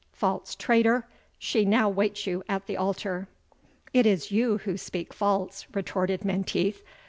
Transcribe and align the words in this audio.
False 0.13 0.55
traitor! 0.55 1.05
she 1.37 1.63
now 1.63 1.87
waits 1.87 2.25
you 2.25 2.43
at 2.49 2.65
the 2.65 2.75
altar." 2.75 3.27
"It 3.93 4.07
is 4.07 4.31
you 4.31 4.57
who 4.57 4.75
speak 4.75 5.13
false," 5.13 5.67
retorted 5.75 6.25
Menteith. 6.25 6.81